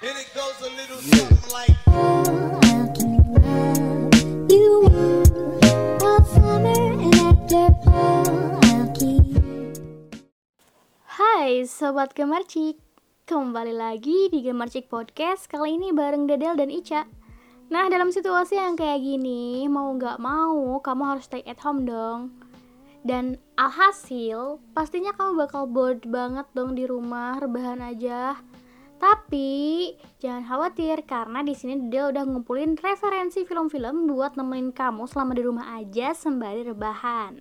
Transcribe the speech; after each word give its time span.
And 0.00 0.16
it 0.16 0.32
goes 0.32 0.56
a 0.64 0.72
little 0.72 0.96
something 0.96 1.52
like 1.52 1.76
I'll 1.92 2.88
keep 2.96 3.20
love 3.36 4.48
you 4.48 4.88
warm 4.88 6.00
all 6.00 6.24
summer 6.24 6.96
and 6.96 7.20
after 7.20 7.68
fall 7.84 8.56
I'll 8.64 8.88
keep 8.96 9.28
Hai 11.04 11.68
Sobat 11.68 12.16
Gemarcik 12.16 12.80
Kembali 13.28 13.76
lagi 13.76 14.32
di 14.32 14.40
Gemarcik 14.40 14.88
Podcast. 14.88 15.44
Kali 15.52 15.76
ini 15.76 15.92
bareng 15.92 16.24
Dedel 16.24 16.56
dan 16.56 16.72
Ica. 16.72 17.04
Nah 17.68 17.92
dalam 17.92 18.08
situasi 18.08 18.56
yang 18.56 18.80
kayak 18.80 19.04
gini 19.04 19.68
Mau 19.68 19.92
nggak 20.00 20.16
mau 20.16 20.80
kamu 20.80 21.02
harus 21.12 21.28
stay 21.28 21.44
at 21.44 21.60
home 21.60 21.84
dong. 21.84 22.40
Dan 23.04 23.36
alhasil 23.60 24.64
Pastinya 24.72 25.12
kamu 25.12 25.44
bakal 25.44 25.68
bored 25.68 26.08
banget 26.08 26.48
dong 26.56 26.72
di 26.72 26.88
rumah 26.88 27.36
Rebahan 27.36 27.84
aja 27.84 28.40
Tapi 29.00 29.96
jangan 30.20 30.44
khawatir 30.44 31.08
karena 31.08 31.40
di 31.40 31.56
sini 31.56 31.88
Dedel 31.88 32.12
udah 32.12 32.24
ngumpulin 32.28 32.76
referensi 32.76 33.48
film-film 33.48 34.04
buat 34.12 34.36
nemenin 34.36 34.76
kamu 34.76 35.08
selama 35.08 35.32
di 35.32 35.40
rumah 35.40 35.80
aja 35.80 36.12
sembari 36.12 36.68
rebahan. 36.68 37.40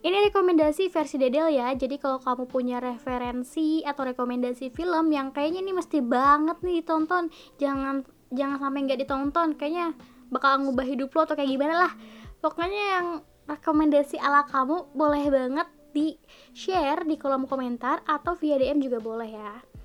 Ini 0.00 0.32
rekomendasi 0.32 0.88
versi 0.88 1.20
Dedel 1.20 1.52
ya. 1.52 1.68
Jadi 1.76 2.00
kalau 2.00 2.16
kamu 2.16 2.48
punya 2.48 2.80
referensi 2.80 3.84
atau 3.84 4.08
rekomendasi 4.08 4.72
film 4.72 5.12
yang 5.12 5.36
kayaknya 5.36 5.60
ini 5.68 5.76
mesti 5.76 6.00
banget 6.00 6.64
nih 6.64 6.80
ditonton, 6.80 7.28
jangan 7.60 8.00
jangan 8.32 8.56
sampai 8.56 8.80
nggak 8.88 9.00
ditonton. 9.04 9.48
Kayaknya 9.52 9.92
bakal 10.32 10.64
ngubah 10.64 10.86
hidup 10.88 11.12
lo 11.12 11.28
atau 11.28 11.36
kayak 11.36 11.52
gimana 11.52 11.74
lah. 11.76 11.92
Pokoknya 12.40 12.82
yang 12.96 13.06
rekomendasi 13.44 14.16
ala 14.16 14.48
kamu 14.48 14.96
boleh 14.96 15.28
banget 15.28 15.68
di 15.92 16.16
share 16.56 17.04
di 17.04 17.20
kolom 17.20 17.44
komentar 17.44 18.00
atau 18.08 18.32
via 18.32 18.56
DM 18.56 18.80
juga 18.80 18.96
boleh 18.96 19.28
ya. 19.28 19.75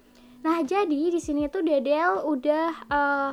Nah, 0.42 0.66
jadi 0.66 1.14
di 1.14 1.22
sini 1.22 1.46
tuh 1.46 1.62
Dedel 1.62 2.26
udah 2.26 2.70
eh, 2.90 3.32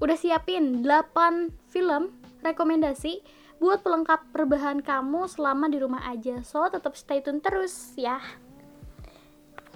udah 0.00 0.16
siapin 0.16 0.80
8 0.80 1.52
film 1.68 2.16
rekomendasi 2.40 3.20
buat 3.60 3.84
pelengkap 3.84 4.32
perbahan 4.32 4.80
kamu 4.80 5.28
selama 5.28 5.68
di 5.68 5.76
rumah 5.76 6.08
aja. 6.08 6.40
So, 6.40 6.64
tetap 6.72 6.96
stay 6.96 7.20
tune 7.20 7.44
terus 7.44 7.92
ya. 8.00 8.16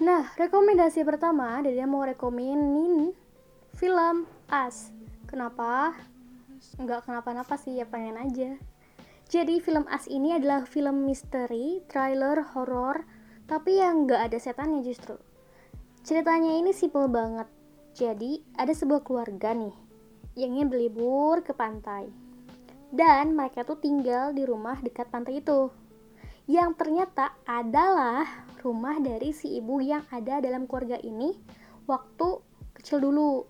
Nah, 0.01 0.33
rekomendasi 0.33 1.05
pertama 1.05 1.61
Dedel 1.61 1.85
mau 1.85 2.01
rekomenin 2.01 3.13
film 3.77 4.25
As. 4.49 4.89
Kenapa? 5.29 5.93
Enggak 6.81 7.05
kenapa-napa 7.05 7.53
sih, 7.61 7.77
ya 7.77 7.85
pengen 7.85 8.17
aja. 8.17 8.57
Jadi 9.29 9.61
film 9.61 9.85
As 9.85 10.09
ini 10.09 10.33
adalah 10.33 10.65
film 10.65 11.05
misteri, 11.05 11.85
thriller, 11.85 12.45
horor, 12.53 13.05
tapi 13.45 13.77
yang 13.77 14.09
nggak 14.09 14.33
ada 14.33 14.37
setannya 14.41 14.81
justru. 14.81 15.17
Ceritanya 16.05 16.53
ini 16.53 16.69
simple 16.69 17.09
banget. 17.09 17.49
Jadi, 17.97 18.37
ada 18.53 18.69
sebuah 18.69 19.01
keluarga 19.01 19.57
nih 19.57 19.73
yang 20.37 20.53
ingin 20.53 20.69
berlibur 20.69 21.41
ke 21.41 21.49
pantai. 21.49 22.05
Dan 22.93 23.33
mereka 23.33 23.65
tuh 23.65 23.81
tinggal 23.81 24.29
di 24.29 24.45
rumah 24.45 24.77
dekat 24.85 25.09
pantai 25.09 25.41
itu. 25.41 25.73
Yang 26.45 26.77
ternyata 26.77 27.33
adalah 27.49 28.21
rumah 28.61 29.01
dari 29.01 29.33
si 29.33 29.57
ibu 29.57 29.81
yang 29.81 30.05
ada 30.13 30.37
dalam 30.45 30.69
keluarga 30.69 31.01
ini 31.01 31.33
waktu 31.89 32.37
kecil 32.77 33.01
dulu. 33.01 33.41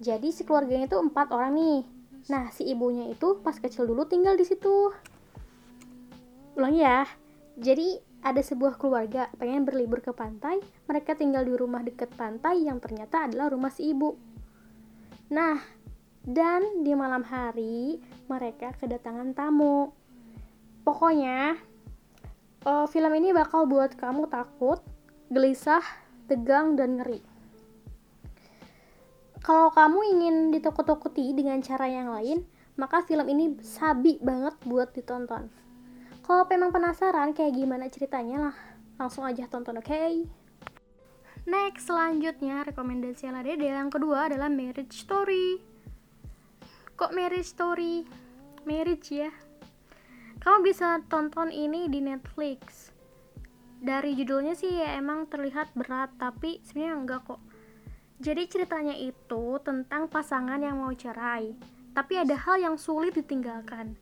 Jadi 0.00 0.32
si 0.32 0.48
keluarganya 0.48 0.88
itu 0.88 0.96
empat 0.96 1.28
orang 1.36 1.52
nih. 1.52 1.78
Nah, 2.32 2.48
si 2.48 2.64
ibunya 2.64 3.12
itu 3.12 3.44
pas 3.44 3.60
kecil 3.60 3.84
dulu 3.84 4.08
tinggal 4.08 4.40
di 4.40 4.48
situ. 4.48 4.88
Ulang 6.56 6.72
ya. 6.72 7.04
Jadi 7.60 8.07
ada 8.18 8.42
sebuah 8.42 8.76
keluarga 8.76 9.30
pengen 9.38 9.62
berlibur 9.62 10.02
ke 10.02 10.10
pantai, 10.10 10.58
mereka 10.90 11.14
tinggal 11.14 11.46
di 11.46 11.54
rumah 11.54 11.86
dekat 11.86 12.10
pantai 12.18 12.66
yang 12.66 12.82
ternyata 12.82 13.30
adalah 13.30 13.54
rumah 13.54 13.70
si 13.70 13.94
ibu. 13.94 14.18
Nah, 15.30 15.60
dan 16.26 16.82
di 16.82 16.92
malam 16.98 17.22
hari 17.24 18.02
mereka 18.26 18.74
kedatangan 18.76 19.32
tamu. 19.32 19.94
Pokoknya 20.82 21.56
eh, 22.66 22.86
film 22.90 23.12
ini 23.14 23.30
bakal 23.30 23.70
buat 23.70 23.94
kamu 23.94 24.26
takut, 24.28 24.82
gelisah, 25.30 25.84
tegang 26.26 26.74
dan 26.74 27.00
ngeri. 27.00 27.22
Kalau 29.38 29.70
kamu 29.72 29.98
ingin 30.18 30.36
ditakut-takuti 30.52 31.32
dengan 31.32 31.62
cara 31.64 31.88
yang 31.88 32.12
lain, 32.12 32.44
maka 32.76 33.00
film 33.06 33.24
ini 33.30 33.56
sabi 33.64 34.20
banget 34.20 34.58
buat 34.66 34.92
ditonton. 34.92 35.48
Kalau 36.28 36.44
memang 36.44 36.68
penasaran 36.76 37.32
kayak 37.32 37.56
gimana 37.56 37.88
ceritanya 37.88 38.52
lah, 38.52 38.56
langsung 39.00 39.24
aja 39.24 39.48
tonton 39.48 39.80
oke? 39.80 40.28
Next, 41.48 41.88
selanjutnya 41.88 42.68
rekomendasi 42.68 43.32
ala 43.32 43.40
Dede 43.40 43.72
yang 43.72 43.88
kedua 43.88 44.28
adalah 44.28 44.52
Marriage 44.52 44.92
Story. 44.92 45.56
Kok 47.00 47.16
Marriage 47.16 47.48
Story? 47.48 48.04
Marriage 48.68 49.08
ya. 49.08 49.32
Kamu 50.44 50.68
bisa 50.68 51.00
tonton 51.08 51.48
ini 51.48 51.88
di 51.88 52.04
Netflix. 52.04 52.92
Dari 53.80 54.12
judulnya 54.12 54.52
sih 54.52 54.68
ya 54.84 55.00
emang 55.00 55.32
terlihat 55.32 55.72
berat, 55.72 56.12
tapi 56.20 56.60
sebenarnya 56.60 57.08
enggak 57.08 57.20
kok. 57.24 57.40
Jadi 58.20 58.52
ceritanya 58.52 58.92
itu 58.92 59.56
tentang 59.64 60.12
pasangan 60.12 60.60
yang 60.60 60.76
mau 60.76 60.92
cerai, 60.92 61.56
tapi 61.96 62.20
ada 62.20 62.36
hal 62.36 62.60
yang 62.60 62.76
sulit 62.76 63.16
ditinggalkan. 63.16 63.96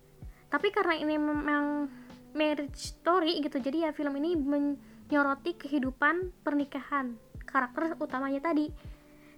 Tapi 0.50 0.74
karena 0.74 0.98
ini 0.98 1.14
memang 1.14 1.86
marriage 2.36 2.76
story 2.76 3.40
gitu, 3.40 3.56
jadi 3.56 3.88
ya 3.88 3.90
film 3.96 4.12
ini 4.20 4.36
menyoroti 4.36 5.56
kehidupan 5.56 6.30
pernikahan 6.44 7.16
karakter 7.48 7.96
utamanya 7.96 8.52
tadi. 8.52 8.68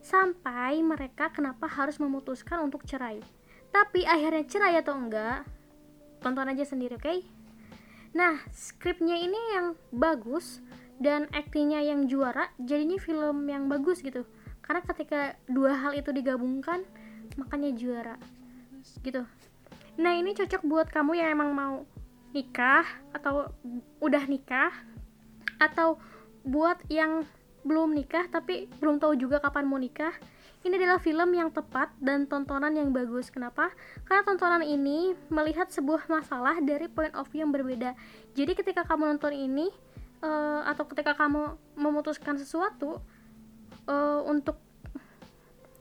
Sampai 0.03 0.83
mereka 0.83 1.31
kenapa 1.31 1.71
harus 1.71 2.03
memutuskan 2.03 2.67
untuk 2.67 2.83
cerai. 2.83 3.23
Tapi 3.71 4.03
akhirnya 4.03 4.43
cerai 4.49 4.75
atau 4.81 4.97
enggak, 4.99 5.47
tonton 6.19 6.51
aja 6.51 6.65
sendiri, 6.67 6.99
oke? 6.99 7.23
Nah, 8.17 8.41
skripnya 8.51 9.15
ini 9.21 9.39
yang 9.55 9.77
bagus 9.93 10.65
dan 10.99 11.29
aktingnya 11.31 11.85
yang 11.85 12.09
juara, 12.09 12.51
jadinya 12.59 12.97
film 12.99 13.47
yang 13.47 13.69
bagus 13.69 14.01
gitu. 14.01 14.25
Karena 14.65 14.83
ketika 14.83 15.37
dua 15.47 15.77
hal 15.77 15.93
itu 15.95 16.11
digabungkan, 16.11 16.83
makanya 17.37 17.71
juara. 17.77 18.17
Gitu. 19.05 19.23
Nah, 20.01 20.13
ini 20.17 20.33
cocok 20.33 20.63
buat 20.65 20.89
kamu 20.89 21.21
yang 21.21 21.29
emang 21.37 21.51
mau 21.53 21.85
nikah 22.33 22.85
atau 23.17 23.49
udah 23.99 24.25
nikah 24.29 24.73
atau 25.59 25.99
buat 26.45 26.79
yang 26.93 27.27
belum 27.67 27.93
nikah 27.93 28.31
tapi 28.31 28.71
belum 28.81 29.03
tahu 29.03 29.19
juga 29.19 29.43
kapan 29.43 29.67
mau 29.67 29.77
nikah. 29.81 30.15
Ini 30.59 30.75
adalah 30.75 30.99
film 30.99 31.31
yang 31.39 31.55
tepat 31.55 31.95
dan 32.03 32.27
tontonan 32.27 32.75
yang 32.75 32.91
bagus. 32.91 33.31
Kenapa? 33.31 33.71
Karena 34.03 34.27
tontonan 34.27 34.65
ini 34.67 35.15
melihat 35.31 35.71
sebuah 35.71 36.11
masalah 36.11 36.59
dari 36.59 36.91
point 36.91 37.15
of 37.15 37.31
view 37.31 37.47
yang 37.47 37.55
berbeda. 37.55 37.95
Jadi 38.35 38.59
ketika 38.59 38.83
kamu 38.83 39.15
nonton 39.15 39.33
ini 39.39 39.71
eh, 40.19 40.61
atau 40.67 40.83
ketika 40.91 41.15
kamu 41.15 41.55
memutuskan 41.79 42.35
sesuatu 42.35 42.99
eh, 43.87 44.21
untuk 44.27 44.59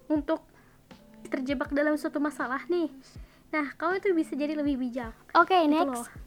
untuk 0.08 0.46
terjebak 1.28 1.74
dalam 1.74 1.98
suatu 1.98 2.22
masalah 2.22 2.64
nih. 2.70 2.88
Nah, 3.52 3.74
kamu 3.80 4.00
itu 4.00 4.08
bisa 4.16 4.34
jadi 4.36 4.56
lebih 4.56 4.78
bijak. 4.80 5.16
Oke, 5.36 5.56
Gitu 5.56 5.72
next. 5.72 6.27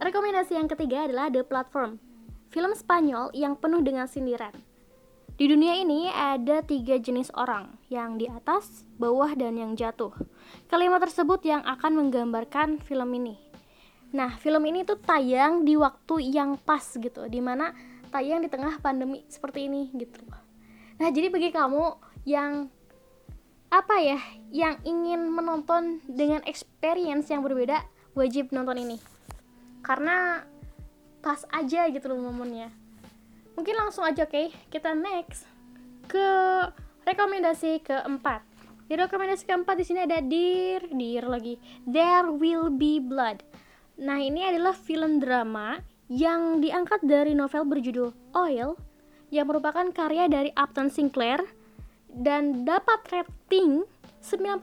Rekomendasi 0.00 0.56
yang 0.56 0.64
ketiga 0.64 1.04
adalah 1.04 1.28
The 1.28 1.44
Platform. 1.44 2.00
Film 2.48 2.72
Spanyol 2.72 3.36
yang 3.36 3.52
penuh 3.52 3.84
dengan 3.84 4.08
sindiran. 4.08 4.56
Di 5.36 5.44
dunia 5.44 5.76
ini 5.76 6.08
ada 6.08 6.64
tiga 6.64 6.96
jenis 6.96 7.28
orang, 7.36 7.76
yang 7.92 8.16
di 8.16 8.24
atas, 8.24 8.88
bawah, 8.96 9.36
dan 9.36 9.60
yang 9.60 9.76
jatuh. 9.76 10.08
Kalimat 10.72 11.04
tersebut 11.04 11.44
yang 11.44 11.60
akan 11.68 12.00
menggambarkan 12.00 12.80
film 12.80 13.12
ini. 13.12 13.36
Nah, 14.16 14.40
film 14.40 14.64
ini 14.72 14.88
tuh 14.88 14.96
tayang 14.96 15.68
di 15.68 15.76
waktu 15.76 16.32
yang 16.32 16.56
pas 16.56 16.96
gitu, 16.96 17.28
di 17.28 17.44
mana 17.44 17.76
tayang 18.08 18.40
di 18.40 18.48
tengah 18.48 18.80
pandemi 18.80 19.28
seperti 19.28 19.68
ini 19.68 19.92
gitu. 19.92 20.24
Nah, 20.96 21.12
jadi 21.12 21.28
bagi 21.28 21.52
kamu 21.52 21.84
yang 22.24 22.72
apa 23.68 24.00
ya, 24.00 24.20
yang 24.48 24.80
ingin 24.80 25.28
menonton 25.28 26.00
dengan 26.08 26.40
experience 26.48 27.28
yang 27.28 27.44
berbeda, 27.44 27.84
wajib 28.16 28.48
nonton 28.48 28.80
ini. 28.80 29.09
Karena 29.80 30.44
pas 31.20 31.44
aja 31.52 31.88
gitu 31.88 32.06
loh 32.12 32.32
momennya. 32.32 32.72
Mungkin 33.56 33.76
langsung 33.76 34.04
aja 34.06 34.24
oke, 34.24 34.52
kita 34.72 34.96
next 34.96 35.44
ke 36.08 36.28
rekomendasi 37.04 37.84
keempat. 37.84 38.42
Di 38.90 38.98
rekomendasi 38.98 39.46
keempat 39.46 39.78
di 39.78 39.84
sini 39.86 40.02
ada 40.02 40.18
Dear, 40.18 40.90
Dear 40.90 41.24
lagi. 41.30 41.54
There 41.86 42.34
Will 42.34 42.74
Be 42.74 42.98
Blood. 42.98 43.46
Nah, 44.00 44.18
ini 44.18 44.42
adalah 44.42 44.74
film 44.74 45.22
drama 45.22 45.78
yang 46.10 46.58
diangkat 46.58 47.06
dari 47.06 47.36
novel 47.38 47.68
berjudul 47.70 48.10
Oil 48.34 48.74
yang 49.30 49.46
merupakan 49.46 49.86
karya 49.94 50.26
dari 50.26 50.50
Upton 50.58 50.90
Sinclair 50.90 51.38
dan 52.10 52.66
dapat 52.66 53.06
rating 53.14 53.86
91% 54.18 54.58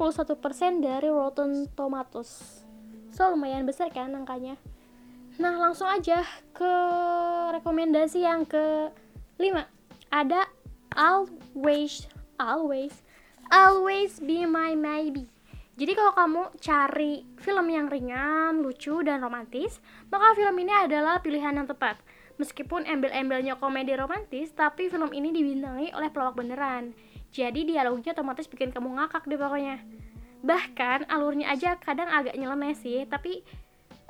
dari 0.84 1.08
Rotten 1.08 1.72
Tomatoes. 1.72 2.62
So, 3.16 3.32
lumayan 3.32 3.64
besar 3.64 3.90
kan 3.96 4.12
angkanya. 4.12 4.60
Nah, 5.38 5.54
langsung 5.58 5.86
aja 5.86 6.26
ke 6.54 6.74
rekomendasi 7.54 8.26
yang 8.26 8.46
ke 8.46 8.90
5. 9.38 9.66
Ada 10.10 10.50
Always 10.98 12.10
Always 12.42 13.06
Always 13.54 14.18
be 14.18 14.50
my 14.50 14.74
maybe 14.74 15.30
jadi 15.78 15.94
kalau 15.94 16.14
kamu 16.18 16.44
cari 16.58 17.22
film 17.38 17.70
yang 17.70 17.86
ringan, 17.86 18.66
lucu, 18.66 19.06
dan 19.06 19.22
romantis, 19.22 19.78
maka 20.10 20.34
film 20.34 20.58
ini 20.58 20.74
adalah 20.74 21.22
pilihan 21.22 21.54
yang 21.54 21.70
tepat. 21.70 22.02
Meskipun 22.42 22.90
embel-embelnya 22.90 23.62
komedi 23.62 23.94
romantis, 23.94 24.50
tapi 24.58 24.90
film 24.90 25.14
ini 25.14 25.30
dibintangi 25.30 25.94
oleh 25.94 26.10
pelawak 26.10 26.34
beneran. 26.34 26.98
Jadi 27.30 27.70
dialognya 27.70 28.18
otomatis 28.18 28.50
bikin 28.50 28.74
kamu 28.74 28.90
ngakak 28.98 29.30
deh 29.30 29.38
pokoknya. 29.38 29.78
Bahkan 30.42 31.14
alurnya 31.14 31.54
aja 31.54 31.78
kadang 31.78 32.10
agak 32.10 32.34
nyeleneh 32.34 32.74
sih, 32.74 33.06
tapi 33.06 33.46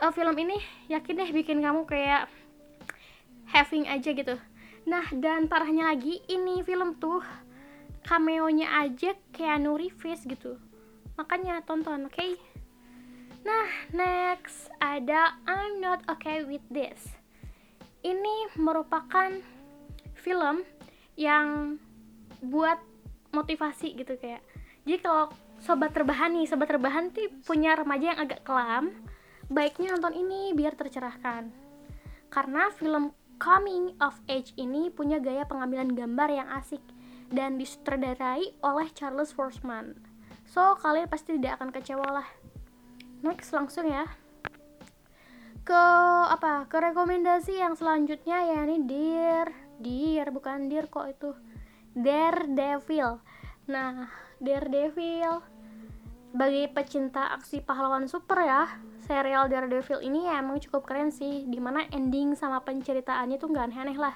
uh, 0.01 0.11
film 0.13 0.35
ini 0.37 0.57
yakin 0.89 1.17
deh 1.19 1.29
bikin 1.31 1.61
kamu 1.61 1.85
kayak 1.85 2.29
having 3.49 3.87
aja 3.87 4.11
gitu. 4.11 4.35
Nah, 4.87 5.03
dan 5.11 5.51
parahnya 5.51 5.91
lagi, 5.91 6.23
ini 6.31 6.63
film 6.63 6.95
tuh 6.95 7.19
cameo-nya 8.07 8.87
aja 8.87 9.19
Keanu 9.35 9.75
Reeves 9.75 10.23
gitu 10.23 10.55
makanya 11.19 11.59
tonton 11.67 12.07
oke 12.07 12.15
okay? 12.15 12.39
nah 13.43 13.67
next 13.91 14.71
ada 14.79 15.35
I'm 15.43 15.83
not 15.83 16.07
okay 16.07 16.47
with 16.47 16.63
this 16.71 17.11
ini 18.05 18.47
merupakan 18.55 19.43
film 20.15 20.63
yang 21.19 21.75
buat 22.39 22.79
motivasi 23.35 23.97
gitu 23.99 24.15
kayak 24.15 24.39
jadi 24.87 25.03
kalau 25.03 25.35
sobat 25.59 25.91
terbahan 25.91 26.31
nih 26.31 26.47
sobat 26.47 26.71
terbahan 26.71 27.11
tuh 27.11 27.27
punya 27.43 27.75
remaja 27.75 28.15
yang 28.15 28.21
agak 28.23 28.45
kelam 28.47 28.93
baiknya 29.47 29.95
nonton 29.95 30.13
ini 30.15 30.51
biar 30.51 30.75
tercerahkan 30.75 31.49
karena 32.27 32.69
film 32.75 33.15
coming 33.39 33.95
of 34.03 34.19
age 34.27 34.51
ini 34.59 34.91
punya 34.91 35.19
gaya 35.23 35.47
pengambilan 35.47 35.95
gambar 35.95 36.29
yang 36.31 36.49
asik 36.55 36.83
dan 37.31 37.59
disutradarai 37.59 38.55
oleh 38.63 38.87
Charles 38.91 39.31
Forsman 39.31 40.17
So, 40.47 40.79
kalian 40.79 41.11
pasti 41.11 41.35
tidak 41.35 41.59
akan 41.59 41.75
kecewa 41.75 42.07
lah. 42.07 42.27
Next 43.19 43.51
langsung 43.51 43.91
ya. 43.91 44.07
Ke 45.67 45.83
apa? 46.31 46.63
Ke 46.71 46.79
rekomendasi 46.79 47.59
yang 47.59 47.75
selanjutnya 47.75 48.47
ya 48.47 48.63
ini 48.63 48.87
Dear, 48.87 49.51
Dear 49.83 50.31
bukan 50.31 50.71
Dear 50.71 50.87
kok 50.87 51.11
itu. 51.11 51.35
Daredevil. 51.91 53.19
Nah, 53.67 54.07
Daredevil 54.39 55.43
bagi 56.31 56.71
pecinta 56.71 57.35
aksi 57.35 57.59
pahlawan 57.59 58.07
super 58.07 58.39
ya 58.39 58.67
serial 59.07 59.47
Daredevil 59.47 60.03
ini 60.03 60.27
ya 60.27 60.43
emang 60.43 60.59
cukup 60.59 60.83
keren 60.83 61.09
sih 61.09 61.47
di 61.47 61.57
mana 61.57 61.87
ending 61.95 62.35
sama 62.35 62.59
penceritaannya 62.61 63.39
tuh 63.39 63.49
nggak 63.49 63.71
aneh-aneh 63.71 63.97
lah 63.97 64.15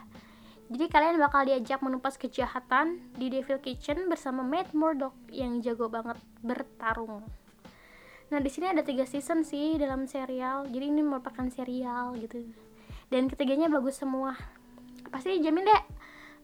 jadi 0.71 0.87
kalian 0.87 1.19
bakal 1.19 1.43
diajak 1.43 1.83
menumpas 1.83 2.15
kejahatan 2.15 3.03
di 3.19 3.27
Devil 3.27 3.59
Kitchen 3.59 4.07
bersama 4.07 4.39
Matt 4.39 4.71
Murdock 4.71 5.11
yang 5.27 5.59
jago 5.59 5.91
banget 5.91 6.15
bertarung. 6.39 7.27
Nah 8.31 8.39
di 8.39 8.47
sini 8.47 8.71
ada 8.71 8.79
tiga 8.79 9.03
season 9.03 9.43
sih 9.43 9.75
dalam 9.75 10.07
serial, 10.07 10.63
jadi 10.71 10.87
ini 10.87 11.03
merupakan 11.03 11.43
serial 11.51 12.15
gitu. 12.15 12.47
Dan 13.11 13.27
ketiganya 13.27 13.67
bagus 13.67 13.99
semua. 13.99 14.39
Pasti 15.11 15.43
jamin 15.43 15.67
deh, 15.67 15.83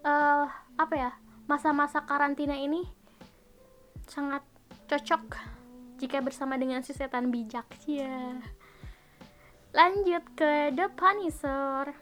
uh, 0.04 0.44
apa 0.76 0.96
ya 1.00 1.16
masa-masa 1.48 2.04
karantina 2.04 2.60
ini 2.60 2.84
sangat 4.12 4.44
cocok 4.92 5.57
jika 5.98 6.22
bersama 6.22 6.56
dengan 6.56 6.86
si 6.86 6.94
setan 6.94 7.34
bijak 7.34 7.66
ya. 7.90 8.38
Lanjut 9.74 10.24
ke 10.38 10.74
The 10.74 10.88
Punisher. 10.94 11.94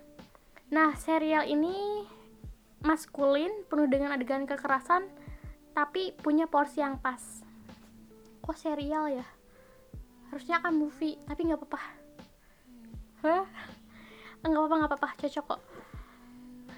Nah, 0.72 0.92
serial 1.00 1.48
ini 1.48 2.04
maskulin, 2.84 3.66
penuh 3.66 3.90
dengan 3.90 4.14
adegan 4.14 4.46
kekerasan, 4.46 5.08
tapi 5.74 6.14
punya 6.20 6.46
porsi 6.46 6.84
yang 6.84 7.00
pas. 7.02 7.44
Kok 8.46 8.56
serial 8.56 9.10
ya? 9.10 9.26
Harusnya 10.30 10.62
kan 10.62 10.76
movie, 10.76 11.18
tapi 11.26 11.48
nggak 11.48 11.60
apa-apa. 11.64 11.82
Hah? 13.26 13.46
Nggak 14.46 14.60
apa-apa, 14.62 14.76
nggak 14.78 14.92
apa-apa, 14.92 15.10
cocok 15.26 15.46
kok. 15.56 15.62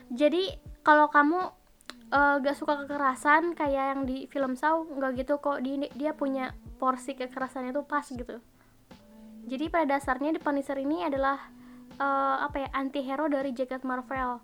Jadi 0.08 0.56
kalau 0.88 1.12
kamu 1.12 1.40
uh, 2.16 2.36
gak 2.40 2.56
suka 2.56 2.88
kekerasan 2.88 3.52
kayak 3.52 3.86
yang 3.96 4.02
di 4.08 4.24
film 4.31 4.56
Saw, 4.56 4.88
nggak 4.88 5.25
gitu 5.25 5.40
kok. 5.44 5.60
Di, 5.60 5.92
dia 5.96 6.16
punya 6.16 6.56
porsi 6.77 7.18
kekerasannya 7.18 7.74
tuh 7.74 7.85
pas 7.85 8.06
gitu. 8.06 8.39
Jadi 9.47 9.65
pada 9.71 9.97
dasarnya 9.97 10.38
The 10.38 10.41
Punisher 10.44 10.77
ini 10.77 11.03
adalah 11.03 11.39
uh, 11.97 12.45
apa 12.45 12.68
ya 12.68 12.69
anti 12.75 13.01
hero 13.01 13.27
dari 13.31 13.51
jagat 13.56 13.81
Marvel 13.81 14.39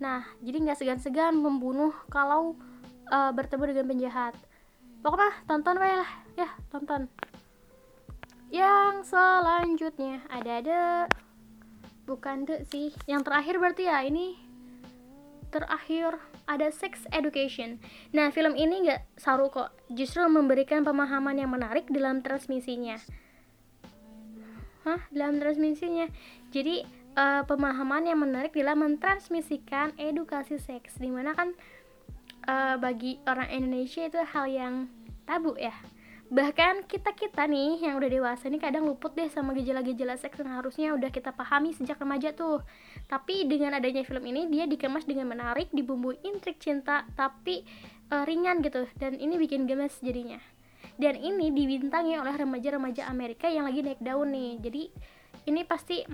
Nah, 0.00 0.24
jadi 0.40 0.64
nggak 0.64 0.78
segan-segan 0.80 1.36
membunuh 1.36 1.92
kalau 2.08 2.56
uh, 3.12 3.30
bertemu 3.36 3.76
dengan 3.76 3.86
penjahat. 3.92 4.34
Pokoknya 5.04 5.32
tonton 5.44 5.76
lah, 5.76 6.08
ya 6.40 6.48
tonton. 6.72 7.04
Yang 8.48 9.12
selanjutnya 9.12 10.24
ada 10.32 10.50
ada 10.64 10.80
bukan 12.08 12.48
de 12.48 12.64
sih. 12.72 12.96
Yang 13.04 13.28
terakhir 13.28 13.54
berarti 13.60 13.84
ya 13.86 14.00
ini 14.00 14.40
terakhir 15.52 16.16
ada 16.50 16.74
Sex 16.74 17.06
Education. 17.14 17.78
Nah, 18.10 18.34
film 18.34 18.58
ini 18.58 18.90
nggak 18.90 19.14
saru 19.14 19.46
kok, 19.54 19.70
justru 19.86 20.26
memberikan 20.26 20.82
pemahaman 20.82 21.38
yang 21.38 21.54
menarik 21.54 21.86
dalam 21.86 22.26
transmisinya. 22.26 22.98
Hah, 24.82 25.06
dalam 25.14 25.38
transmisinya. 25.38 26.10
Jadi 26.50 26.82
uh, 27.14 27.46
pemahaman 27.46 28.10
yang 28.10 28.18
menarik 28.18 28.50
dalam 28.50 28.82
mentransmisikan 28.82 29.94
edukasi 29.94 30.58
seks 30.58 30.98
di 30.98 31.10
mana 31.14 31.38
kan 31.38 31.54
uh, 32.50 32.74
bagi 32.80 33.22
orang 33.30 33.48
Indonesia 33.54 34.06
itu 34.06 34.18
hal 34.18 34.46
yang 34.50 34.74
tabu 35.28 35.54
ya 35.54 35.74
bahkan 36.30 36.86
kita 36.86 37.10
kita 37.10 37.42
nih 37.50 37.82
yang 37.82 37.98
udah 37.98 38.06
dewasa 38.06 38.46
nih 38.46 38.62
kadang 38.62 38.86
luput 38.86 39.10
deh 39.18 39.26
sama 39.26 39.50
gejala-gejala 39.50 40.14
seks 40.14 40.38
yang 40.38 40.54
harusnya 40.54 40.94
udah 40.94 41.10
kita 41.10 41.34
pahami 41.34 41.74
sejak 41.74 41.98
remaja 41.98 42.30
tuh. 42.30 42.62
Tapi 43.10 43.50
dengan 43.50 43.74
adanya 43.74 44.06
film 44.06 44.22
ini 44.30 44.46
dia 44.46 44.70
dikemas 44.70 45.10
dengan 45.10 45.26
menarik 45.26 45.74
dibumbui 45.74 46.22
intrik 46.22 46.62
cinta 46.62 47.02
tapi 47.18 47.66
uh, 48.14 48.22
ringan 48.22 48.62
gitu. 48.62 48.86
Dan 48.94 49.18
ini 49.18 49.42
bikin 49.42 49.66
gemes 49.66 49.98
jadinya. 49.98 50.38
Dan 50.94 51.18
ini 51.18 51.50
dibintangi 51.50 52.14
oleh 52.14 52.34
remaja-remaja 52.38 53.10
Amerika 53.10 53.50
yang 53.50 53.66
lagi 53.66 53.82
naik 53.82 53.98
daun 53.98 54.30
nih. 54.30 54.62
Jadi 54.62 54.82
ini 55.50 55.66
pasti 55.66 56.06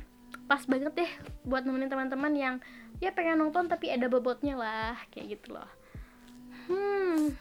pas 0.49 0.65
banget 0.65 0.97
deh 0.97 1.11
buat 1.45 1.69
nemenin 1.69 1.93
teman-teman 1.93 2.33
yang 2.33 2.55
ya 3.05 3.13
pengen 3.13 3.37
nonton 3.37 3.69
tapi 3.69 3.93
ada 3.93 4.09
bobotnya 4.09 4.57
lah 4.57 4.97
kayak 5.13 5.37
gitu 5.37 5.61
loh. 5.61 5.69
Hmm 6.73 7.37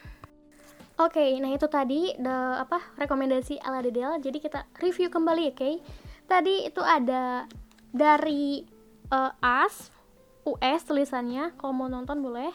oke 1.00 1.16
okay, 1.16 1.38
nah 1.40 1.52
itu 1.52 1.66
tadi 1.68 2.16
the 2.16 2.36
apa 2.60 2.80
rekomendasi 2.96 3.60
ala 3.60 3.80
Dedel 3.84 4.18
jadi 4.20 4.38
kita 4.40 4.60
review 4.80 5.08
kembali 5.12 5.52
oke 5.52 5.56
okay? 5.56 5.74
tadi 6.28 6.68
itu 6.68 6.82
ada 6.82 7.46
dari 7.92 8.64
uh, 9.12 9.32
As 9.40 9.92
US 10.46 10.80
tulisannya 10.86 11.56
kalau 11.56 11.72
mau 11.72 11.88
nonton 11.88 12.20
boleh 12.20 12.52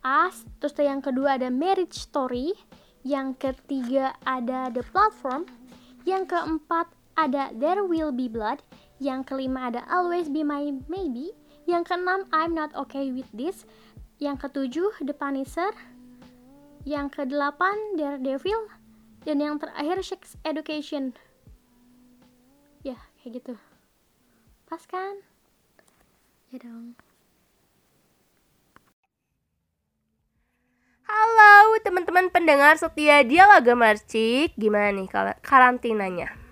As 0.00 0.46
terus 0.62 0.76
yang 0.78 1.02
kedua 1.02 1.36
ada 1.40 1.50
Marriage 1.50 1.98
Story 1.98 2.54
yang 3.02 3.34
ketiga 3.34 4.14
ada 4.22 4.70
The 4.70 4.84
Platform 4.84 5.48
yang 6.06 6.24
keempat 6.24 6.88
ada 7.18 7.50
There 7.50 7.82
Will 7.82 8.14
Be 8.14 8.30
Blood 8.30 8.62
yang 8.98 9.22
kelima 9.22 9.70
ada 9.70 9.86
Always 9.86 10.26
Be 10.26 10.42
My 10.42 10.74
Maybe. 10.90 11.30
Yang 11.70 11.94
keenam 11.94 12.26
I'm 12.34 12.52
Not 12.52 12.74
Okay 12.74 13.14
With 13.14 13.30
This. 13.30 13.62
Yang 14.18 14.50
ketujuh 14.50 15.06
The 15.06 15.14
Punisher. 15.14 15.70
Yang 16.88 17.20
kedelapan 17.20 18.00
Daredevil. 18.00 18.72
Dan 19.20 19.44
yang 19.44 19.60
terakhir 19.60 20.00
Sex 20.00 20.40
Education. 20.40 21.12
Ya, 22.80 22.96
kayak 23.20 23.44
gitu. 23.44 23.54
Pas 24.64 24.80
kan? 24.88 25.20
Ya 26.48 26.64
dong. 26.64 26.96
Halo 31.04 31.76
teman-teman 31.84 32.32
pendengar 32.32 32.80
setia 32.80 33.20
Dialoga 33.20 33.76
Marcik 33.76 34.56
Gimana 34.56 34.88
nih 34.92 35.08
karantinanya? 35.44 36.47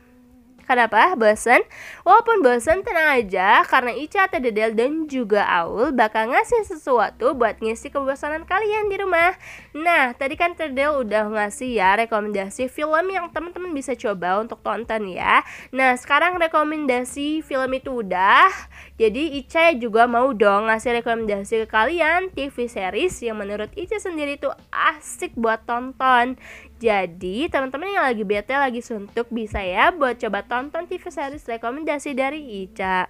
Kenapa? 0.67 1.15
Bosen? 1.15 1.63
Walaupun 2.03 2.43
bosen 2.43 2.83
tenang 2.83 3.23
aja 3.23 3.63
karena 3.63 3.95
Ica, 3.95 4.27
Dedel, 4.27 4.75
dan 4.75 5.07
juga 5.07 5.47
Aul 5.47 5.95
bakal 5.95 6.35
ngasih 6.35 6.67
sesuatu 6.67 7.39
buat 7.39 7.63
ngisi 7.63 7.95
kebosanan 7.95 8.43
kalian 8.43 8.91
di 8.91 8.99
rumah. 8.99 9.39
Nah, 9.71 10.11
tadi 10.19 10.35
kan 10.35 10.59
Tedel 10.59 11.07
udah 11.07 11.31
ngasih 11.31 11.71
ya 11.79 11.95
rekomendasi 12.03 12.67
film 12.67 13.07
yang 13.15 13.31
teman-teman 13.31 13.71
bisa 13.71 13.95
coba 13.95 14.43
untuk 14.43 14.59
tonton 14.67 15.07
ya. 15.07 15.47
Nah, 15.71 15.95
sekarang 15.95 16.35
rekomendasi 16.43 17.47
film 17.47 17.71
itu 17.71 18.03
udah. 18.03 18.51
Jadi 18.99 19.39
Ica 19.39 19.71
juga 19.79 20.11
mau 20.11 20.35
dong 20.35 20.67
ngasih 20.67 20.99
rekomendasi 20.99 21.63
ke 21.63 21.67
kalian 21.71 22.35
TV 22.35 22.67
series 22.67 23.23
yang 23.23 23.39
menurut 23.39 23.71
Ica 23.79 24.03
sendiri 24.03 24.35
tuh 24.35 24.51
asik 24.75 25.31
buat 25.39 25.63
tonton. 25.63 26.35
Jadi, 26.77 27.49
teman-teman 27.49 27.89
yang 27.89 28.05
lagi 28.05 28.21
bete, 28.21 28.53
lagi 28.53 28.85
suntuk 28.85 29.33
bisa 29.33 29.65
ya 29.65 29.89
buat 29.97 30.21
coba 30.21 30.45
tonton 30.45 30.85
TV 30.85 31.09
series 31.09 31.49
rekomendasi 31.49 32.13
dari 32.13 32.69
Ica. 32.69 33.09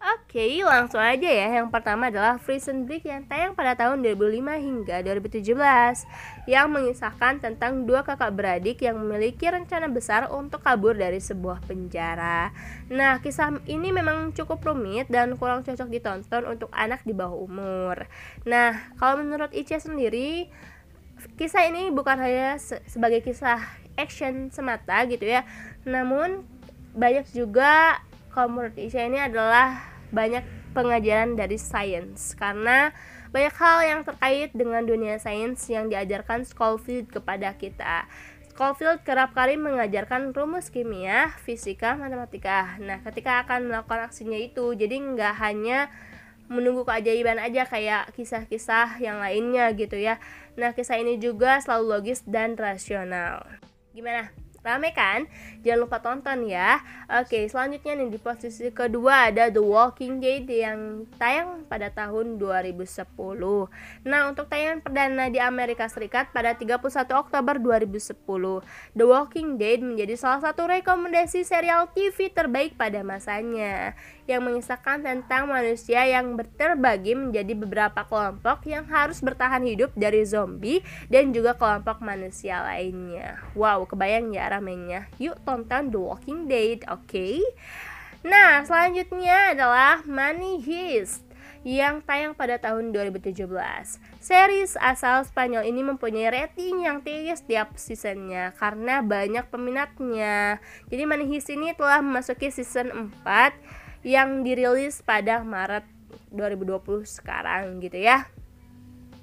Oke, 0.00 0.64
langsung 0.64 0.96
aja 0.96 1.28
ya. 1.28 1.60
Yang 1.60 1.68
pertama 1.76 2.08
adalah 2.08 2.40
Prison 2.40 2.88
Break 2.88 3.04
yang 3.04 3.28
tayang 3.28 3.52
pada 3.52 3.76
tahun 3.76 4.00
2005 4.00 4.56
hingga 4.56 4.96
2017 5.04 5.44
yang 6.48 6.72
mengisahkan 6.72 7.44
tentang 7.44 7.84
dua 7.84 8.00
kakak 8.00 8.32
beradik 8.32 8.80
yang 8.80 8.96
memiliki 8.96 9.44
rencana 9.44 9.92
besar 9.92 10.32
untuk 10.32 10.64
kabur 10.64 10.96
dari 10.96 11.20
sebuah 11.20 11.60
penjara. 11.68 12.48
Nah, 12.88 13.20
kisah 13.20 13.60
ini 13.68 13.92
memang 13.92 14.32
cukup 14.32 14.64
rumit 14.64 15.04
dan 15.12 15.36
kurang 15.36 15.68
cocok 15.68 15.92
ditonton 15.92 16.48
untuk 16.48 16.72
anak 16.72 17.04
di 17.04 17.12
bawah 17.12 17.36
umur. 17.36 18.08
Nah, 18.48 18.96
kalau 18.96 19.20
menurut 19.20 19.52
Ica 19.52 19.76
sendiri, 19.76 20.48
kisah 21.36 21.68
ini 21.68 21.90
bukan 21.92 22.16
hanya 22.20 22.56
se- 22.56 22.82
sebagai 22.88 23.20
kisah 23.24 23.60
action 23.98 24.48
semata 24.54 25.04
gitu 25.08 25.24
ya, 25.24 25.44
namun 25.84 26.44
banyak 26.94 27.26
juga 27.30 28.00
kalau 28.30 28.70
ini 28.70 29.18
adalah 29.18 29.82
banyak 30.10 30.42
pengajaran 30.70 31.34
dari 31.34 31.58
sains 31.58 32.34
karena 32.38 32.94
banyak 33.30 33.54
hal 33.54 33.78
yang 33.86 34.00
terkait 34.02 34.50
dengan 34.54 34.82
dunia 34.82 35.18
sains 35.22 35.62
yang 35.70 35.86
diajarkan 35.86 36.42
Schofield 36.42 37.10
kepada 37.10 37.54
kita. 37.54 38.06
Schofield 38.50 39.00
kerap 39.06 39.32
kali 39.32 39.56
mengajarkan 39.56 40.36
rumus 40.36 40.68
kimia, 40.68 41.32
fisika, 41.40 41.96
matematika. 41.96 42.76
Nah, 42.76 43.00
ketika 43.00 43.46
akan 43.46 43.72
melakukan 43.72 44.04
aksinya 44.04 44.36
itu, 44.36 44.76
jadi 44.76 45.00
nggak 45.00 45.34
hanya 45.40 45.88
menunggu 46.50 46.82
keajaiban 46.82 47.38
aja 47.38 47.62
kayak 47.62 48.10
kisah-kisah 48.18 48.98
yang 48.98 49.22
lainnya 49.22 49.70
gitu 49.78 49.94
ya. 49.94 50.18
Nah, 50.58 50.74
kisah 50.74 50.98
ini 50.98 51.16
juga 51.22 51.62
selalu 51.62 51.84
logis 51.86 52.26
dan 52.26 52.58
rasional. 52.58 53.46
Gimana? 53.94 54.34
Rame 54.60 54.92
kan? 54.92 55.24
Jangan 55.64 55.80
lupa 55.80 56.04
tonton 56.04 56.44
ya. 56.44 56.84
Oke, 57.08 57.48
selanjutnya 57.48 57.96
nih 57.96 58.12
di 58.12 58.20
posisi 58.20 58.68
kedua 58.68 59.32
ada 59.32 59.48
The 59.48 59.64
Walking 59.64 60.20
Dead 60.20 60.44
yang 60.44 61.08
tayang 61.16 61.64
pada 61.64 61.88
tahun 61.88 62.36
2010. 62.36 63.08
Nah, 64.04 64.20
untuk 64.28 64.52
tayangan 64.52 64.84
perdana 64.84 65.32
di 65.32 65.40
Amerika 65.40 65.88
Serikat 65.88 66.28
pada 66.36 66.52
31 66.52 66.76
Oktober 67.16 67.56
2010, 67.56 68.60
The 68.92 69.06
Walking 69.08 69.56
Dead 69.56 69.80
menjadi 69.80 70.12
salah 70.20 70.44
satu 70.44 70.68
rekomendasi 70.68 71.40
serial 71.40 71.88
TV 71.96 72.28
terbaik 72.28 72.76
pada 72.76 73.00
masanya 73.00 73.96
yang 74.28 74.44
mengisahkan 74.44 75.02
tentang 75.02 75.48
manusia 75.48 76.04
yang 76.04 76.36
terbagi 76.54 77.16
menjadi 77.16 77.56
beberapa 77.56 78.06
kelompok 78.06 78.62
yang 78.68 78.86
harus 78.86 79.18
bertahan 79.24 79.64
hidup 79.64 79.90
dari 79.96 80.22
zombie 80.22 80.84
dan 81.08 81.32
juga 81.32 81.56
kelompok 81.56 81.98
manusia 82.04 82.62
lainnya. 82.62 83.40
Wow, 83.58 83.88
kebayang 83.88 84.30
ya 84.30 84.49
ramenya. 84.50 85.06
Yuk 85.22 85.38
tonton 85.46 85.94
The 85.94 86.00
Walking 86.02 86.50
Dead, 86.50 86.82
oke? 86.90 87.38
Nah, 88.26 88.66
selanjutnya 88.66 89.54
adalah 89.56 90.02
Money 90.04 90.60
Heist 90.60 91.24
yang 91.60 92.00
tayang 92.00 92.32
pada 92.32 92.56
tahun 92.56 92.92
2017. 92.92 93.44
Series 94.20 94.80
asal 94.80 95.24
Spanyol 95.28 95.68
ini 95.68 95.84
mempunyai 95.84 96.32
rating 96.32 96.88
yang 96.88 97.04
tinggi 97.04 97.36
setiap 97.36 97.76
seasonnya 97.76 98.56
karena 98.56 99.04
banyak 99.04 99.44
peminatnya. 99.48 100.60
Jadi 100.88 101.02
Money 101.04 101.28
Heist 101.28 101.52
ini 101.52 101.72
telah 101.76 102.00
memasuki 102.00 102.48
season 102.48 103.12
4 103.24 103.56
yang 104.04 104.40
dirilis 104.40 105.04
pada 105.04 105.44
Maret 105.44 105.84
2020 106.32 107.04
sekarang 107.04 107.80
gitu 107.84 108.00
ya. 108.00 108.24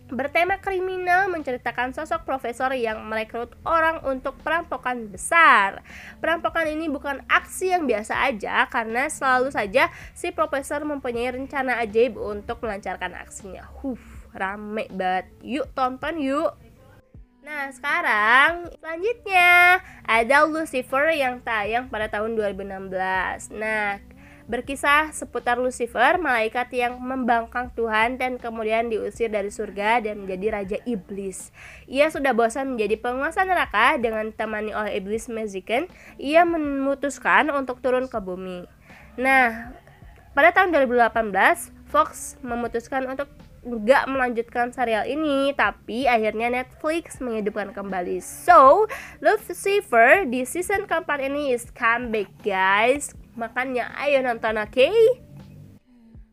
Bertema 0.07 0.55
kriminal 0.63 1.27
menceritakan 1.27 1.91
sosok 1.91 2.23
profesor 2.23 2.71
yang 2.71 3.03
merekrut 3.11 3.51
orang 3.67 3.99
untuk 4.07 4.39
perampokan 4.39 5.11
besar. 5.11 5.83
Perampokan 6.23 6.63
ini 6.71 6.87
bukan 6.87 7.19
aksi 7.27 7.75
yang 7.75 7.83
biasa 7.83 8.23
aja 8.23 8.63
karena 8.71 9.11
selalu 9.11 9.51
saja 9.51 9.91
si 10.15 10.31
profesor 10.31 10.79
mempunyai 10.87 11.35
rencana 11.35 11.83
ajaib 11.83 12.15
untuk 12.15 12.63
melancarkan 12.63 13.19
aksinya. 13.19 13.67
Huh, 13.83 13.99
rame 14.31 14.87
banget. 14.95 15.27
Yuk 15.43 15.67
tonton 15.75 16.23
yuk. 16.23 16.55
Nah 17.43 17.71
sekarang 17.71 18.71
selanjutnya 18.79 19.79
ada 20.03 20.43
Lucifer 20.47 21.15
yang 21.15 21.39
tayang 21.39 21.87
pada 21.87 22.11
tahun 22.11 22.35
2016 22.35 23.55
Nah 23.55 24.03
berkisah 24.47 25.11
seputar 25.11 25.59
Lucifer, 25.59 26.15
malaikat 26.15 26.71
yang 26.71 26.95
membangkang 27.03 27.67
Tuhan 27.75 28.15
dan 28.15 28.39
kemudian 28.39 28.87
diusir 28.87 29.27
dari 29.27 29.51
surga 29.51 29.99
dan 29.99 30.23
menjadi 30.23 30.47
raja 30.55 30.77
iblis. 30.87 31.51
Ia 31.85 32.07
sudah 32.07 32.31
bosan 32.31 32.75
menjadi 32.75 32.95
penguasa 32.95 33.43
neraka 33.43 33.99
dengan 33.99 34.31
ditemani 34.31 34.71
oleh 34.71 35.03
iblis 35.03 35.27
Meziken. 35.27 35.91
Ia 36.15 36.47
memutuskan 36.47 37.51
untuk 37.51 37.83
turun 37.83 38.07
ke 38.07 38.17
bumi. 38.23 38.63
Nah, 39.19 39.75
pada 40.31 40.55
tahun 40.55 40.71
2018, 40.71 41.75
Fox 41.91 42.39
memutuskan 42.39 43.03
untuk 43.07 43.27
nggak 43.67 44.07
melanjutkan 44.07 44.71
serial 44.71 45.03
ini, 45.03 45.51
tapi 45.51 46.07
akhirnya 46.07 46.47
Netflix 46.47 47.19
menghidupkan 47.19 47.75
kembali. 47.75 48.23
So, 48.23 48.87
Lucifer 49.19 50.23
di 50.23 50.47
season 50.47 50.87
keempat 50.87 51.19
ini 51.19 51.51
is 51.51 51.67
comeback, 51.75 52.31
guys. 52.39 53.11
Makanya 53.37 53.93
ayo 54.01 54.25
nonton, 54.25 54.57
oke? 54.57 54.73
Okay? 54.73 54.97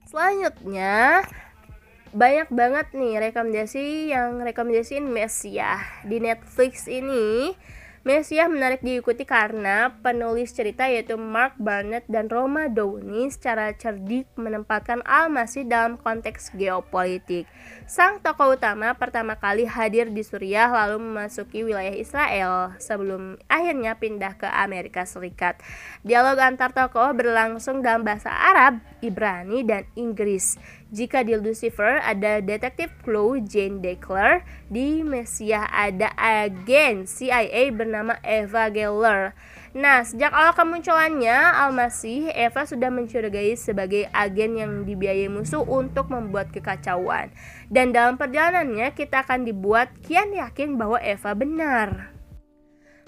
Selanjutnya, 0.08 1.20
banyak 2.16 2.48
banget 2.48 2.86
nih 2.96 3.28
rekomendasi 3.28 4.08
yang 4.08 4.40
rekomendasiin 4.40 5.04
Mesia 5.04 5.84
di 6.08 6.16
Netflix 6.22 6.88
ini. 6.88 7.52
Mesia 8.04 8.52
menarik 8.52 8.84
diikuti 8.84 9.24
karena 9.24 9.96
penulis 10.04 10.52
cerita 10.52 10.84
yaitu 10.84 11.16
Mark 11.16 11.56
Barnett 11.56 12.04
dan 12.04 12.28
Roma 12.28 12.68
Downey 12.68 13.32
secara 13.32 13.72
cerdik 13.72 14.28
menempatkan 14.36 15.00
Al-Masih 15.08 15.64
dalam 15.64 15.96
konteks 15.96 16.52
geopolitik. 16.52 17.48
Sang 17.88 18.20
tokoh 18.20 18.60
utama 18.60 18.92
pertama 18.92 19.40
kali 19.40 19.64
hadir 19.64 20.12
di 20.12 20.20
Suriah 20.20 20.68
lalu 20.68 21.00
memasuki 21.00 21.64
wilayah 21.64 21.96
Israel 21.96 22.76
sebelum 22.76 23.40
akhirnya 23.48 23.96
pindah 23.96 24.36
ke 24.36 24.52
Amerika 24.52 25.08
Serikat. 25.08 25.64
Dialog 26.04 26.36
antar 26.44 26.76
tokoh 26.76 27.16
berlangsung 27.16 27.80
dalam 27.80 28.04
bahasa 28.04 28.28
Arab, 28.28 28.84
Ibrani, 29.00 29.64
dan 29.64 29.88
Inggris. 29.96 30.60
Jika 30.92 31.24
di 31.26 31.34
Lucifer 31.34 31.98
ada 32.04 32.38
detektif 32.38 32.92
Chloe 33.02 33.42
Jane 33.42 33.82
Deckler, 33.82 34.46
di 34.70 35.02
Messiah 35.02 35.66
ada 35.72 36.12
agen 36.14 37.08
CIA 37.08 37.72
bernama 37.74 37.93
Eva 38.24 38.72
Geller. 38.72 39.36
Nah, 39.74 40.06
sejak 40.06 40.30
awal 40.30 40.54
kemunculannya 40.54 41.34
Al-Masih, 41.34 42.30
Eva 42.30 42.62
sudah 42.62 42.94
mencurigai 42.94 43.58
sebagai 43.58 44.06
agen 44.14 44.54
yang 44.54 44.72
dibiayai 44.86 45.26
musuh 45.26 45.66
untuk 45.66 46.14
membuat 46.14 46.54
kekacauan. 46.54 47.34
Dan 47.66 47.90
dalam 47.90 48.14
perjalanannya 48.14 48.94
kita 48.94 49.26
akan 49.26 49.42
dibuat 49.42 49.90
kian 50.06 50.30
yakin 50.30 50.78
bahwa 50.78 51.02
Eva 51.02 51.34
benar. 51.34 52.13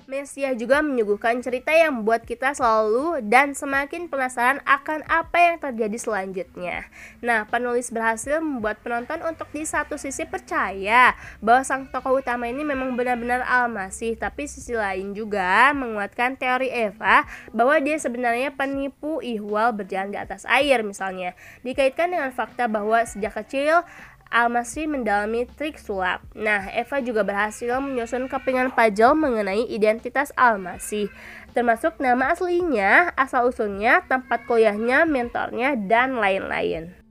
Mesia 0.06 0.54
juga 0.54 0.86
menyuguhkan 0.86 1.42
cerita 1.42 1.74
yang 1.74 1.98
membuat 2.00 2.22
kita 2.22 2.54
selalu 2.54 3.26
dan 3.26 3.58
semakin 3.58 4.06
penasaran 4.06 4.62
akan 4.62 5.02
apa 5.10 5.34
yang 5.34 5.56
terjadi 5.58 5.98
selanjutnya. 5.98 6.86
Nah, 7.18 7.42
penulis 7.50 7.90
berhasil 7.90 8.38
membuat 8.38 8.78
penonton 8.86 9.18
untuk 9.26 9.50
di 9.50 9.66
satu 9.66 9.98
sisi 9.98 10.22
percaya 10.22 11.18
bahwa 11.42 11.66
sang 11.66 11.90
tokoh 11.90 12.22
utama 12.22 12.46
ini 12.46 12.62
memang 12.62 12.94
benar-benar 12.94 13.42
Al-Masih, 13.42 14.14
tapi 14.14 14.46
sisi 14.46 14.78
lain 14.78 15.10
juga 15.10 15.74
menguatkan 15.74 16.38
teori 16.38 16.70
Eva 16.70 17.26
bahwa 17.50 17.74
dia 17.82 17.98
sebenarnya 17.98 18.54
penipu 18.54 19.18
ihwal 19.18 19.74
berjalan 19.74 20.14
di 20.14 20.18
atas 20.22 20.46
air 20.46 20.86
misalnya. 20.86 21.34
Dikaitkan 21.66 22.14
dengan 22.14 22.30
fakta 22.30 22.70
bahwa 22.70 23.02
sejak 23.02 23.34
kecil 23.42 23.82
Al-Masri 24.26 24.90
mendalami 24.90 25.46
trik 25.46 25.78
sulap. 25.78 26.20
Nah, 26.34 26.66
Eva 26.74 26.98
juga 26.98 27.22
berhasil 27.22 27.70
menyusun 27.78 28.26
kepingan 28.26 28.74
puzzle 28.74 29.14
mengenai 29.14 29.64
identitas 29.70 30.34
Al-Masih, 30.34 31.08
termasuk 31.54 31.96
nama 32.02 32.34
aslinya, 32.34 33.14
asal-usulnya, 33.14 34.02
tempat 34.10 34.44
kuliahnya, 34.44 35.06
mentornya, 35.06 35.78
dan 35.78 36.18
lain-lain. 36.18 37.05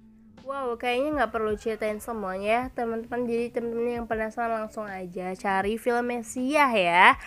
Wow, 0.46 0.78
kayaknya 0.78 1.10
nggak 1.18 1.34
perlu 1.34 1.58
ceritain 1.58 1.98
semuanya 1.98 2.46
ya 2.46 2.62
teman-teman. 2.78 3.26
Jadi 3.26 3.50
teman-teman 3.50 3.98
yang 3.98 4.06
penasaran 4.06 4.54
langsung 4.54 4.86
aja 4.86 5.34
cari 5.34 5.82
film 5.82 6.06
Mesiah 6.06 6.70
ya. 6.70 7.18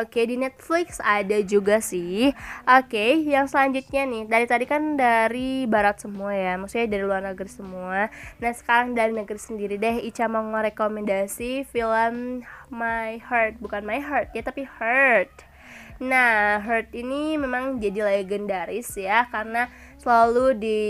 Oke 0.00 0.24
di 0.24 0.40
Netflix 0.40 0.96
ada 1.04 1.36
juga 1.44 1.84
sih. 1.84 2.32
Oke, 2.64 3.28
yang 3.28 3.44
selanjutnya 3.44 4.08
nih 4.08 4.24
dari 4.24 4.46
tadi 4.48 4.64
kan 4.64 4.96
dari 4.96 5.68
barat 5.68 6.00
semua 6.00 6.32
ya, 6.32 6.56
maksudnya 6.56 6.88
dari 6.88 7.04
luar 7.04 7.20
negeri 7.20 7.52
semua. 7.52 8.08
Nah 8.40 8.52
sekarang 8.56 8.96
dari 8.96 9.12
negeri 9.12 9.36
sendiri 9.36 9.76
deh. 9.76 10.08
Ica 10.08 10.32
mau 10.32 10.40
ngerekomendasi 10.40 11.68
film 11.68 12.40
My 12.72 13.20
Heart, 13.20 13.60
bukan 13.60 13.84
My 13.84 14.00
Heart 14.00 14.32
ya 14.32 14.40
tapi 14.48 14.64
Heart. 14.64 15.44
Nah, 16.00 16.58
Heart 16.64 16.96
ini 16.96 17.36
memang 17.36 17.78
jadi 17.78 18.00
legendaris 18.00 18.96
ya 18.96 19.28
karena 19.28 19.68
selalu 20.00 20.56
di 20.56 20.80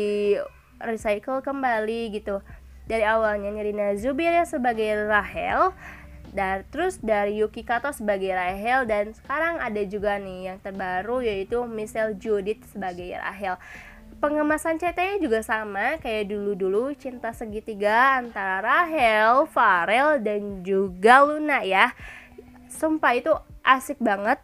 recycle 0.85 1.41
kembali 1.41 2.13
gitu 2.15 2.43
dari 2.87 3.07
awalnya 3.07 3.49
Nirina 3.51 3.95
Zubiria 3.95 4.43
sebagai 4.45 5.07
Rahel 5.07 5.73
dan 6.33 6.65
terus 6.73 6.97
dari 6.99 7.39
Yuki 7.39 7.63
Kato 7.63 7.93
sebagai 7.93 8.33
Rahel 8.33 8.89
dan 8.89 9.13
sekarang 9.13 9.61
ada 9.61 9.83
juga 9.85 10.17
nih 10.17 10.53
yang 10.53 10.59
terbaru 10.65 11.21
yaitu 11.21 11.63
Michelle 11.69 12.17
Judith 12.17 12.65
sebagai 12.73 13.13
Rahel 13.21 13.61
pengemasan 14.23 14.79
ceritanya 14.79 15.19
juga 15.19 15.43
sama 15.43 15.99
kayak 15.99 16.31
dulu-dulu 16.31 16.95
cinta 16.95 17.35
segitiga 17.35 18.23
antara 18.23 18.63
Rahel, 18.63 19.51
Farel 19.51 20.23
dan 20.23 20.63
juga 20.63 21.27
Luna 21.27 21.67
ya. 21.67 21.91
Sumpah 22.71 23.19
itu 23.19 23.35
asik 23.67 23.99
banget 23.99 24.39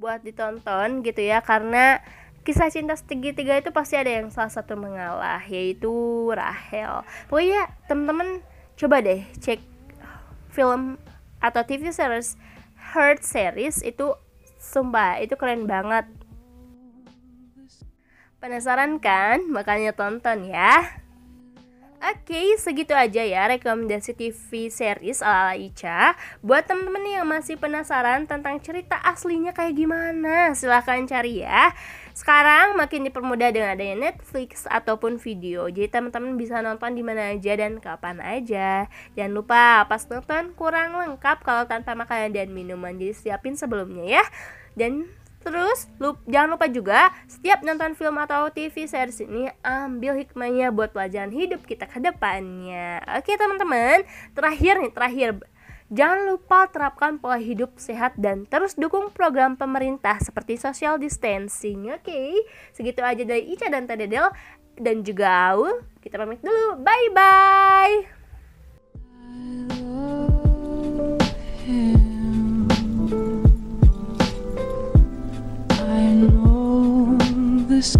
buat 0.00 0.24
ditonton 0.24 1.04
gitu 1.04 1.20
ya 1.20 1.44
karena 1.44 2.00
kisah 2.44 2.68
cinta 2.68 2.92
segitiga 2.94 3.56
itu 3.56 3.72
pasti 3.72 3.96
ada 3.96 4.12
yang 4.12 4.28
salah 4.28 4.52
satu 4.52 4.76
mengalah 4.76 5.40
yaitu 5.48 5.90
Rahel. 6.28 7.02
Pokoknya 7.32 7.72
temen-temen 7.88 8.44
coba 8.76 9.00
deh 9.00 9.24
cek 9.40 9.64
film 10.52 11.00
atau 11.40 11.62
TV 11.64 11.88
series 11.90 12.36
Heart 12.94 13.24
series 13.24 13.80
itu 13.80 14.12
sumpah 14.60 15.24
itu 15.24 15.34
keren 15.40 15.64
banget 15.64 16.04
Penasaran 18.44 19.00
kan? 19.00 19.40
Makanya 19.48 19.96
tonton 19.96 20.52
ya. 20.52 21.00
Oke, 22.04 22.60
segitu 22.60 22.92
aja 22.92 23.24
ya 23.24 23.48
rekomendasi 23.48 24.12
TV 24.12 24.68
series 24.68 25.24
ala 25.24 25.56
Ica. 25.56 26.12
Buat 26.44 26.68
temen-temen 26.68 27.08
yang 27.08 27.24
masih 27.24 27.56
penasaran 27.56 28.28
tentang 28.28 28.60
cerita 28.60 29.00
aslinya 29.00 29.56
kayak 29.56 29.72
gimana, 29.80 30.52
silahkan 30.52 31.08
cari 31.08 31.40
ya. 31.40 31.72
Sekarang 32.14 32.78
makin 32.78 33.10
dipermudah 33.10 33.50
dengan 33.50 33.74
adanya 33.74 33.98
Netflix 33.98 34.70
ataupun 34.70 35.18
video. 35.18 35.66
Jadi 35.66 35.90
teman-teman 35.90 36.38
bisa 36.38 36.62
nonton 36.62 36.94
di 36.94 37.02
mana 37.02 37.34
aja 37.34 37.58
dan 37.58 37.82
kapan 37.82 38.22
aja. 38.22 38.86
Jangan 39.18 39.32
lupa 39.34 39.82
pas 39.90 40.06
nonton 40.06 40.54
kurang 40.54 40.94
lengkap 40.94 41.42
kalau 41.42 41.66
tanpa 41.66 41.98
makanan 41.98 42.30
dan 42.30 42.54
minuman. 42.54 42.94
Jadi 42.94 43.18
siapin 43.18 43.58
sebelumnya 43.58 44.22
ya. 44.22 44.24
Dan 44.78 45.10
Terus, 45.44 45.92
lup, 46.00 46.24
jangan 46.24 46.56
lupa 46.56 46.66
juga 46.72 47.12
setiap 47.28 47.60
nonton 47.60 47.92
film 47.92 48.16
atau 48.16 48.48
TV 48.48 48.88
series 48.88 49.20
ini 49.28 49.52
ambil 49.60 50.16
hikmahnya 50.16 50.72
buat 50.72 50.96
pelajaran 50.96 51.28
hidup 51.36 51.68
kita 51.68 51.84
ke 51.84 52.00
depannya. 52.00 53.04
Oke 53.20 53.36
teman-teman, 53.36 54.08
terakhir 54.32 54.80
nih, 54.80 54.92
terakhir. 54.96 55.30
Jangan 55.94 56.26
lupa 56.26 56.66
terapkan 56.66 57.22
pola 57.22 57.38
hidup 57.38 57.78
sehat 57.78 58.18
dan 58.18 58.50
terus 58.50 58.74
dukung 58.74 59.14
program 59.14 59.54
pemerintah 59.54 60.18
seperti 60.18 60.58
social 60.58 60.98
distancing. 60.98 61.86
Oke, 61.94 62.10
okay? 62.10 62.30
segitu 62.74 62.98
aja 62.98 63.22
dari 63.22 63.54
Ica 63.54 63.70
dan 63.70 63.86
Tadedel 63.86 64.26
dan 64.74 65.06
juga 65.06 65.54
Aul. 65.54 65.86
Kita 66.02 66.18
pamit 66.18 66.42
dulu. 66.42 66.82
Bye 66.82 67.10
bye. 67.14 67.94
I 75.78 76.10
know 76.10 77.14
this 77.70 77.94